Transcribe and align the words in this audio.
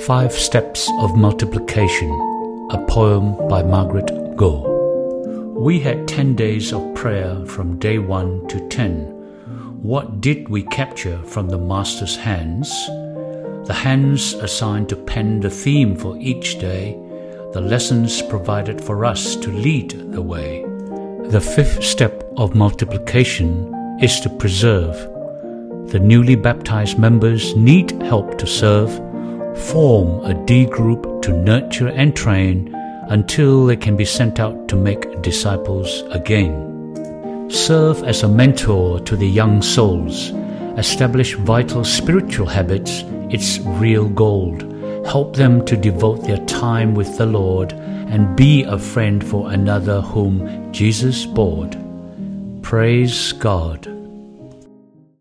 Five 0.00 0.32
Steps 0.32 0.90
of 0.98 1.16
Multiplication, 1.16 2.10
a 2.70 2.84
poem 2.88 3.48
by 3.48 3.62
Margaret 3.62 4.06
Goh. 4.36 5.54
We 5.54 5.78
had 5.78 6.06
10 6.08 6.34
days 6.34 6.72
of 6.72 6.94
prayer 6.94 7.46
from 7.46 7.78
day 7.78 7.98
1 7.98 8.48
to 8.48 8.68
10. 8.68 9.80
What 9.82 10.20
did 10.20 10.48
we 10.50 10.64
capture 10.64 11.22
from 11.22 11.48
the 11.48 11.58
Master's 11.58 12.16
hands? 12.16 12.68
The 13.66 13.72
hands 13.72 14.34
assigned 14.34 14.90
to 14.90 14.96
pen 14.96 15.40
the 15.40 15.48
theme 15.48 15.96
for 15.96 16.18
each 16.18 16.58
day, 16.58 16.98
the 17.52 17.62
lessons 17.62 18.20
provided 18.20 18.84
for 18.84 19.04
us 19.04 19.36
to 19.36 19.50
lead 19.50 20.12
the 20.12 20.22
way. 20.22 20.64
The 21.28 21.40
fifth 21.40 21.82
step 21.82 22.24
of 22.36 22.54
multiplication 22.54 23.72
is 24.02 24.20
to 24.20 24.28
preserve. 24.28 24.96
The 25.90 26.00
newly 26.00 26.34
baptized 26.34 26.98
members 26.98 27.56
need 27.56 27.92
help 28.02 28.36
to 28.38 28.46
serve 28.46 28.90
form 29.56 30.24
a 30.24 30.34
D 30.46 30.66
group 30.66 31.22
to 31.22 31.32
nurture 31.32 31.88
and 31.88 32.14
train 32.14 32.74
until 33.08 33.66
they 33.66 33.76
can 33.76 33.96
be 33.96 34.04
sent 34.04 34.40
out 34.40 34.68
to 34.68 34.76
make 34.76 35.22
disciples 35.22 36.02
again. 36.10 37.48
Serve 37.50 38.02
as 38.04 38.22
a 38.22 38.28
mentor 38.28 39.00
to 39.00 39.16
the 39.16 39.28
young 39.28 39.62
souls. 39.62 40.30
Establish 40.76 41.34
vital 41.34 41.84
spiritual 41.84 42.46
habits, 42.46 43.04
its 43.30 43.60
real 43.60 44.08
gold. 44.08 44.62
Help 45.06 45.36
them 45.36 45.64
to 45.66 45.76
devote 45.76 46.24
their 46.24 46.44
time 46.46 46.94
with 46.94 47.16
the 47.18 47.26
Lord 47.26 47.72
and 47.72 48.36
be 48.36 48.64
a 48.64 48.78
friend 48.78 49.24
for 49.24 49.52
another 49.52 50.00
whom 50.00 50.72
Jesus 50.72 51.26
bored. 51.26 51.76
Praise 52.62 53.32
God. 53.32 53.93